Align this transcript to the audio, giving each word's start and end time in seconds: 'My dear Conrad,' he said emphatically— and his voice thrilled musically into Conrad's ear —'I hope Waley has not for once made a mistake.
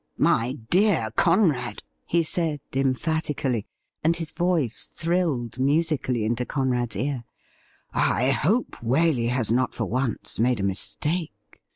'My 0.33 0.53
dear 0.71 1.11
Conrad,' 1.15 1.83
he 2.07 2.23
said 2.23 2.59
emphatically— 2.73 3.67
and 4.03 4.15
his 4.15 4.31
voice 4.31 4.87
thrilled 4.91 5.59
musically 5.59 6.25
into 6.25 6.43
Conrad's 6.43 6.95
ear 6.95 7.23
—'I 7.93 8.31
hope 8.31 8.71
Waley 8.81 9.29
has 9.29 9.51
not 9.51 9.75
for 9.75 9.85
once 9.85 10.39
made 10.39 10.59
a 10.59 10.63
mistake. 10.63 11.33